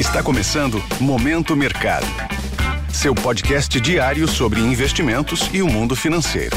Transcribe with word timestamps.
Está 0.00 0.22
começando 0.22 0.82
Momento 0.98 1.54
Mercado. 1.54 2.06
Seu 2.90 3.14
podcast 3.14 3.78
diário 3.78 4.26
sobre 4.26 4.58
investimentos 4.58 5.50
e 5.52 5.60
o 5.60 5.68
mundo 5.68 5.94
financeiro. 5.94 6.56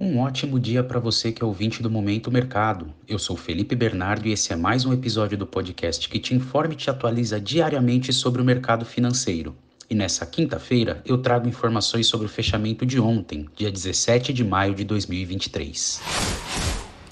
Um 0.00 0.18
ótimo 0.18 0.58
dia 0.58 0.82
para 0.82 0.98
você 0.98 1.30
que 1.30 1.40
é 1.40 1.46
ouvinte 1.46 1.84
do 1.84 1.88
Momento 1.88 2.32
Mercado. 2.32 2.92
Eu 3.06 3.16
sou 3.16 3.36
Felipe 3.36 3.76
Bernardo 3.76 4.26
e 4.26 4.32
esse 4.32 4.52
é 4.52 4.56
mais 4.56 4.84
um 4.84 4.92
episódio 4.92 5.38
do 5.38 5.46
podcast 5.46 6.08
que 6.08 6.18
te 6.18 6.34
informa 6.34 6.72
e 6.72 6.76
te 6.76 6.90
atualiza 6.90 7.40
diariamente 7.40 8.12
sobre 8.12 8.42
o 8.42 8.44
mercado 8.44 8.84
financeiro. 8.84 9.54
E 9.88 9.94
nessa 9.94 10.26
quinta-feira 10.26 11.00
eu 11.06 11.16
trago 11.16 11.46
informações 11.46 12.08
sobre 12.08 12.26
o 12.26 12.30
fechamento 12.30 12.84
de 12.84 12.98
ontem, 12.98 13.46
dia 13.54 13.70
17 13.70 14.32
de 14.32 14.42
maio 14.42 14.74
de 14.74 14.82
2023. 14.82 16.00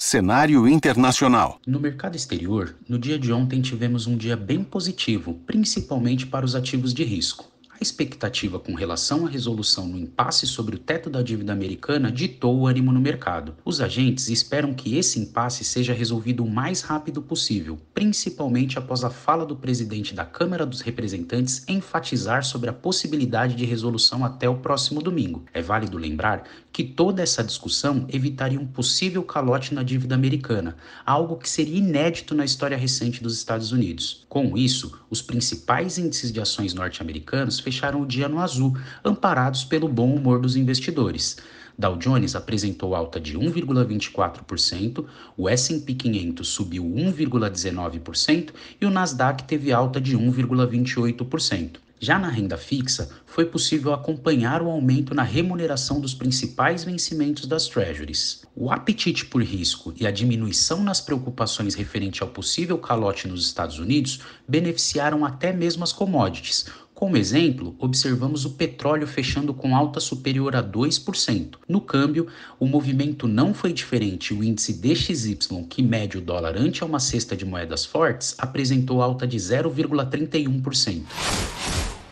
Cenário 0.01 0.65
internacional. 0.65 1.59
No 1.67 1.77
mercado 1.77 2.15
exterior, 2.15 2.73
no 2.87 2.97
dia 2.97 3.19
de 3.19 3.33
ontem 3.33 3.61
tivemos 3.61 4.07
um 4.07 4.15
dia 4.15 4.37
bem 4.37 4.63
positivo, 4.63 5.33
principalmente 5.45 6.25
para 6.25 6.45
os 6.45 6.55
ativos 6.55 6.93
de 6.93 7.03
risco. 7.03 7.51
A 7.79 7.81
expectativa 7.81 8.59
com 8.59 8.73
relação 8.73 9.25
à 9.25 9.29
resolução 9.29 9.87
no 9.87 9.97
impasse 9.97 10.45
sobre 10.45 10.75
o 10.75 10.77
teto 10.77 11.09
da 11.09 11.21
dívida 11.21 11.53
americana 11.53 12.11
ditou 12.11 12.57
o 12.57 12.67
ânimo 12.67 12.91
no 12.91 12.99
mercado. 12.99 13.55
Os 13.63 13.79
agentes 13.79 14.27
esperam 14.27 14.73
que 14.73 14.97
esse 14.97 15.17
impasse 15.17 15.63
seja 15.63 15.93
resolvido 15.93 16.43
o 16.43 16.51
mais 16.51 16.81
rápido 16.81 17.21
possível, 17.21 17.79
principalmente 17.93 18.77
após 18.77 19.05
a 19.05 19.09
fala 19.09 19.45
do 19.45 19.55
presidente 19.55 20.13
da 20.13 20.25
Câmara 20.25 20.65
dos 20.65 20.81
Representantes 20.81 21.63
enfatizar 21.69 22.43
sobre 22.43 22.69
a 22.69 22.73
possibilidade 22.73 23.55
de 23.55 23.63
resolução 23.63 24.25
até 24.25 24.49
o 24.49 24.57
próximo 24.57 25.01
domingo. 25.01 25.45
É 25.53 25.61
válido 25.61 25.97
lembrar 25.97 26.43
que 26.73 26.83
toda 26.83 27.23
essa 27.23 27.43
discussão 27.43 28.05
evitaria 28.09 28.59
um 28.59 28.67
possível 28.67 29.23
calote 29.23 29.73
na 29.73 29.83
dívida 29.83 30.15
americana, 30.15 30.75
algo 31.05 31.37
que 31.37 31.49
seria 31.49 31.77
inédito 31.77 32.35
na 32.35 32.43
história 32.43 32.77
recente 32.77 33.23
dos 33.23 33.37
Estados 33.37 33.71
Unidos. 33.71 34.25
Com 34.27 34.57
isso, 34.57 34.99
os 35.09 35.21
principais 35.21 35.97
índices 35.97 36.31
de 36.31 36.41
ações 36.41 36.73
norte-americanos 36.73 37.59
fecharam 37.69 38.01
o 38.01 38.05
dia 38.05 38.27
no 38.27 38.39
azul, 38.39 38.75
amparados 39.05 39.63
pelo 39.63 39.87
bom 39.87 40.11
humor 40.13 40.39
dos 40.39 40.55
investidores. 40.55 41.37
Dow 41.77 41.95
Jones 41.95 42.35
apresentou 42.35 42.95
alta 42.95 43.19
de 43.19 43.37
1,24%, 43.37 45.05
o 45.37 45.47
S&P 45.47 45.93
500 45.93 46.47
subiu 46.47 46.83
1,19% 46.83 48.49
e 48.81 48.85
o 48.85 48.89
Nasdaq 48.89 49.43
teve 49.43 49.71
alta 49.71 50.01
de 50.01 50.17
1,28%. 50.17 51.77
Já 52.01 52.17
na 52.17 52.29
renda 52.29 52.57
fixa, 52.57 53.09
foi 53.25 53.45
possível 53.45 53.93
acompanhar 53.93 54.61
o 54.61 54.69
aumento 54.69 55.13
na 55.13 55.23
remuneração 55.23 55.99
dos 55.99 56.13
principais 56.13 56.85
vencimentos 56.85 57.45
das 57.45 57.67
treasuries. 57.67 58.43
O 58.55 58.71
apetite 58.71 59.25
por 59.25 59.43
risco 59.43 59.93
e 59.99 60.07
a 60.07 60.11
diminuição 60.11 60.81
nas 60.81 61.01
preocupações 61.01 61.75
referente 61.75 62.23
ao 62.23 62.29
possível 62.29 62.77
calote 62.77 63.27
nos 63.27 63.45
Estados 63.45 63.79
Unidos 63.79 64.21
beneficiaram 64.47 65.25
até 65.25 65.51
mesmo 65.51 65.83
as 65.83 65.91
commodities, 65.91 66.67
como 66.99 67.15
exemplo, 67.15 67.77
observamos 67.79 68.43
o 68.43 68.49
petróleo 68.49 69.07
fechando 69.07 69.53
com 69.53 69.73
alta 69.73 70.01
superior 70.01 70.53
a 70.53 70.61
2%. 70.61 71.55
No 71.65 71.79
câmbio, 71.79 72.27
o 72.59 72.65
movimento 72.65 73.25
não 73.25 73.53
foi 73.53 73.71
diferente. 73.71 74.33
O 74.33 74.43
índice 74.43 74.73
DXY, 74.73 75.63
que 75.69 75.81
mede 75.81 76.17
o 76.17 76.21
dólar 76.21 76.57
ante 76.57 76.83
uma 76.83 76.99
cesta 76.99 77.37
de 77.37 77.45
moedas 77.45 77.85
fortes, 77.85 78.35
apresentou 78.37 79.01
alta 79.01 79.25
de 79.25 79.37
0,31%. 79.37 81.03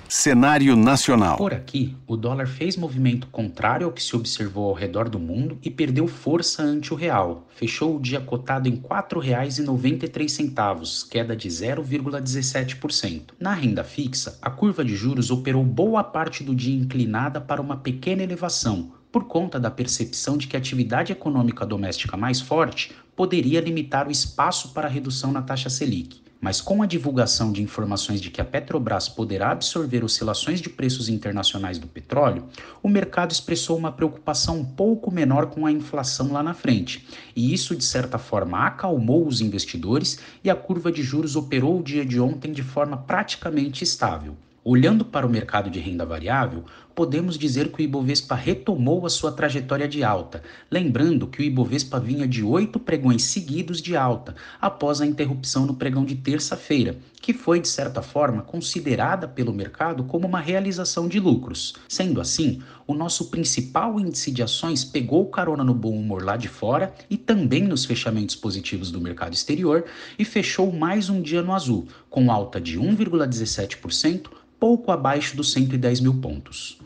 Cenário 0.10 0.74
nacional. 0.78 1.36
Por 1.36 1.54
aqui, 1.54 1.94
o 2.08 2.16
dólar 2.16 2.48
fez 2.48 2.78
movimento 2.78 3.28
contrário 3.28 3.86
ao 3.86 3.92
que 3.92 4.02
se 4.02 4.16
observou 4.16 4.70
ao 4.70 4.74
redor 4.74 5.10
do 5.10 5.20
mundo 5.20 5.60
e 5.62 5.70
perdeu 5.70 6.08
força 6.08 6.64
ante 6.64 6.94
o 6.94 6.96
real. 6.96 7.46
Fechou 7.50 7.98
o 7.98 8.00
dia 8.00 8.22
cotado 8.22 8.70
em 8.70 8.76
R$ 8.76 8.84
4,93, 8.90 11.10
queda 11.10 11.36
de 11.36 11.50
0,17%. 11.50 13.34
Na 13.38 13.54
renda 13.54 13.84
fixa, 13.84 14.40
a 14.42 14.50
curva 14.50 14.86
de 14.86 14.96
juros 14.96 15.30
operou 15.30 15.66
boa 15.66 16.06
parte 16.06 16.42
do 16.42 16.56
dia 16.56 16.74
inclinada 16.74 17.42
para 17.42 17.62
uma 17.62 17.76
pequena 17.76 18.24
elevação, 18.24 18.94
por 19.12 19.26
conta 19.26 19.60
da 19.60 19.70
percepção 19.70 20.38
de 20.38 20.48
que 20.48 20.56
a 20.56 20.60
atividade 20.60 21.12
econômica 21.12 21.66
doméstica 21.66 22.16
mais 22.16 22.40
forte 22.40 22.96
poderia 23.14 23.60
limitar 23.60 24.08
o 24.08 24.12
espaço 24.12 24.74
para 24.74 24.88
redução 24.88 25.34
na 25.34 25.42
taxa 25.42 25.70
Selic. 25.70 26.26
Mas 26.40 26.62
com 26.62 26.84
a 26.84 26.86
divulgação 26.86 27.52
de 27.52 27.64
informações 27.64 28.22
de 28.22 28.30
que 28.30 28.40
a 28.40 28.46
Petrobras 28.46 29.10
poderá 29.10 29.52
absorver 29.52 30.04
oscilações 30.04 30.62
de 30.62 30.70
preços 30.70 31.10
internacionais 31.10 31.80
do 31.80 31.88
petróleo, 31.88 32.46
o 32.84 32.88
mercado 32.88 33.32
expressou 33.32 33.78
uma 33.78 33.92
preocupação 33.92 34.60
um 34.60 34.66
pouco 34.66 35.12
menor 35.12 35.48
com 35.48 35.66
a 35.66 35.72
inflação 35.72 36.32
lá 36.32 36.44
na 36.44 36.54
frente, 36.54 37.08
e 37.36 37.54
isso 37.54 37.76
de 37.76 37.84
certa 37.84 38.18
forma 38.18 38.66
acalmou 38.66 39.26
os 39.26 39.42
investidores 39.42 40.20
e 40.44 40.50
a 40.50 40.56
curva 40.56 40.92
de 40.92 41.02
juros 41.02 41.36
operou 41.36 41.80
o 41.80 41.84
dia 41.84 42.06
de 42.06 42.20
ontem 42.20 42.52
de 42.52 42.62
forma 42.62 42.98
praticamente 42.98 43.84
estável. 43.84 44.36
Olhando 44.64 45.06
para 45.06 45.26
o 45.26 45.30
mercado 45.30 45.70
de 45.70 45.80
renda 45.80 46.06
variável, 46.06 46.66
podemos 46.98 47.38
dizer 47.38 47.72
que 47.72 47.80
o 47.80 47.84
Ibovespa 47.84 48.34
retomou 48.34 49.06
a 49.06 49.10
sua 49.12 49.32
trajetória 49.32 49.88
de 49.88 50.04
alta, 50.04 50.42
lembrando 50.72 51.28
que 51.28 51.40
o 51.40 51.44
Ibovespa 51.44 52.00
vinha 52.00 52.28
de 52.28 52.44
oito 52.44 52.80
pregões 52.80 53.22
seguidos 53.22 53.84
de 53.84 53.96
alta 53.96 54.34
após 54.60 55.00
a 55.00 55.06
interrupção 55.06 55.68
no 55.68 55.76
pregão 55.76 56.04
de 56.04 56.16
terça-feira, 56.16 56.98
que 57.22 57.36
foi, 57.36 57.60
de 57.60 57.68
certa 57.68 58.02
forma, 58.02 58.42
considerada 58.42 59.28
pelo 59.28 59.54
mercado 59.54 60.06
como 60.06 60.28
uma 60.28 60.40
realização 60.40 61.08
de 61.08 61.20
lucros. 61.20 61.76
Sendo 61.88 62.20
assim, 62.20 62.64
o 62.88 62.96
nosso 62.96 63.30
principal 63.30 64.00
índice 64.00 64.32
de 64.32 64.42
ações 64.42 64.84
pegou 64.84 65.28
carona 65.28 65.64
no 65.64 65.76
bom 65.76 65.96
humor 65.96 66.24
lá 66.24 66.36
de 66.36 66.48
fora 66.48 66.92
e 67.12 67.16
também 67.16 67.62
nos 67.62 67.86
fechamentos 67.86 68.36
positivos 68.36 68.90
do 68.90 69.00
mercado 69.00 69.36
exterior 69.36 69.86
e 70.18 70.26
fechou 70.26 70.74
mais 70.74 71.12
um 71.12 71.22
dia 71.22 71.44
no 71.44 71.54
azul, 71.54 71.88
com 72.10 72.32
alta 72.32 72.60
de 72.60 72.80
1,17% 72.80 74.32
pouco 74.60 74.92
abaixo 74.92 75.36
dos 75.36 75.52
110 75.52 76.00
mil 76.02 76.16
pontos. 76.16 76.78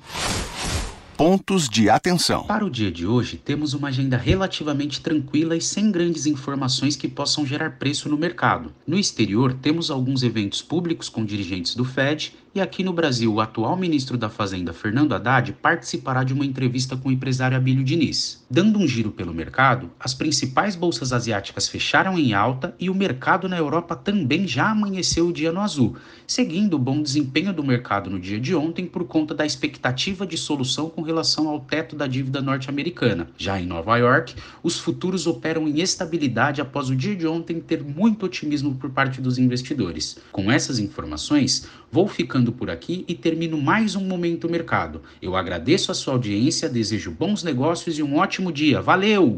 Pontos 1.17 1.69
de 1.69 1.87
atenção. 1.87 2.45
Para 2.45 2.65
o 2.65 2.69
dia 2.69 2.91
de 2.91 3.05
hoje, 3.05 3.37
temos 3.37 3.75
uma 3.75 3.89
agenda 3.89 4.17
relativamente 4.17 5.01
tranquila 5.01 5.55
e 5.55 5.61
sem 5.61 5.91
grandes 5.91 6.25
informações 6.25 6.95
que 6.95 7.07
possam 7.07 7.45
gerar 7.45 7.77
preço 7.77 8.09
no 8.09 8.17
mercado. 8.17 8.73
No 8.87 8.97
exterior, 8.97 9.53
temos 9.53 9.91
alguns 9.91 10.23
eventos 10.23 10.63
públicos 10.63 11.09
com 11.09 11.23
dirigentes 11.23 11.75
do 11.75 11.85
Fed 11.85 12.33
e 12.53 12.59
aqui 12.59 12.83
no 12.83 12.91
Brasil, 12.91 13.33
o 13.33 13.39
atual 13.39 13.77
ministro 13.77 14.17
da 14.17 14.29
Fazenda, 14.29 14.73
Fernando 14.73 15.13
Haddad, 15.13 15.53
participará 15.53 16.21
de 16.21 16.33
uma 16.33 16.45
entrevista 16.45 16.97
com 16.97 17.07
o 17.07 17.11
empresário 17.11 17.55
Abílio 17.55 17.81
Diniz. 17.81 18.45
Dando 18.49 18.77
um 18.77 18.85
giro 18.85 19.09
pelo 19.09 19.33
mercado, 19.33 19.89
as 19.97 20.13
principais 20.13 20.75
bolsas 20.75 21.13
asiáticas 21.13 21.69
fecharam 21.69 22.19
em 22.19 22.33
alta 22.33 22.75
e 22.77 22.89
o 22.89 22.93
mercado 22.93 23.47
na 23.47 23.57
Europa 23.57 23.95
também 23.95 24.45
já 24.45 24.69
amanheceu 24.69 25.29
o 25.29 25.31
dia 25.33 25.53
no 25.53 25.61
azul, 25.61 25.95
seguindo 26.27 26.73
o 26.73 26.79
bom 26.79 27.01
desempenho 27.01 27.53
do 27.53 27.63
mercado 27.63 28.09
no 28.09 28.19
dia 28.19 28.37
de 28.37 28.53
ontem 28.53 28.85
por 28.85 29.05
conta 29.05 29.33
da 29.33 29.45
expectativa 29.45 30.27
de 30.27 30.37
solução 30.37 30.89
com 30.89 31.01
relação 31.01 31.47
ao 31.47 31.61
teto 31.61 31.95
da 31.95 32.05
dívida 32.05 32.41
norte-americana. 32.41 33.29
Já 33.37 33.61
em 33.61 33.65
Nova 33.65 33.95
York, 33.95 34.35
os 34.61 34.77
futuros 34.77 35.25
operam 35.25 35.69
em 35.69 35.79
estabilidade 35.79 36.59
após 36.59 36.89
o 36.89 36.95
dia 36.97 37.15
de 37.15 37.25
ontem 37.25 37.61
ter 37.61 37.81
muito 37.81 38.25
otimismo 38.25 38.75
por 38.75 38.89
parte 38.89 39.21
dos 39.21 39.37
investidores. 39.37 40.17
Com 40.33 40.51
essas 40.51 40.79
informações, 40.79 41.69
vou 41.89 42.07
ficando 42.07 42.40
ficando 42.41 42.51
por 42.51 42.69
aqui 42.69 43.05
e 43.07 43.13
termino 43.13 43.61
mais 43.61 43.95
um 43.95 44.03
Momento 44.03 44.49
Mercado. 44.49 45.01
Eu 45.21 45.35
agradeço 45.35 45.91
a 45.91 45.95
sua 45.95 46.13
audiência, 46.13 46.67
desejo 46.67 47.11
bons 47.11 47.43
negócios 47.43 47.99
e 47.99 48.03
um 48.03 48.17
ótimo 48.17 48.51
dia. 48.51 48.81
Valeu! 48.81 49.37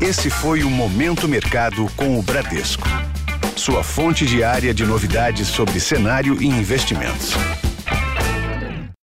Esse 0.00 0.30
foi 0.30 0.64
o 0.64 0.70
Momento 0.70 1.28
Mercado 1.28 1.86
com 1.96 2.18
o 2.18 2.22
Bradesco. 2.22 2.88
Sua 3.56 3.84
fonte 3.84 4.24
diária 4.24 4.72
de 4.72 4.84
novidades 4.84 5.48
sobre 5.48 5.78
cenário 5.78 6.42
e 6.42 6.46
investimentos. 6.46 7.34